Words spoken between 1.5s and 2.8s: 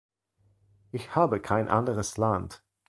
anderes Land.